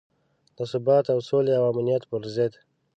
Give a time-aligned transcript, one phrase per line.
[0.57, 2.53] د ثبات او سولې او امنیت پر ضد.